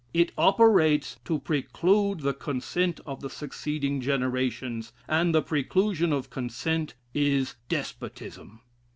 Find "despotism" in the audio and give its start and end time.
7.69-8.61